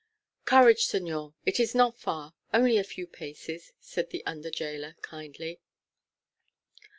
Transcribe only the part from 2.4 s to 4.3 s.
only a few paces," said the